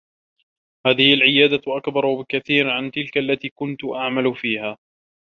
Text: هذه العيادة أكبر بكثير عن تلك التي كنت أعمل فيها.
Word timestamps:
هذه 0.87 1.13
العيادة 1.13 1.61
أكبر 1.67 2.13
بكثير 2.13 2.69
عن 2.69 2.91
تلك 2.91 3.17
التي 3.17 3.49
كنت 3.49 3.85
أعمل 3.95 4.35
فيها. 4.35 4.77